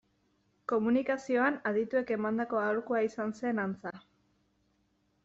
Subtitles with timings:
[0.71, 3.93] Komunikazioan adituek emandako aholkua izan zen, antza.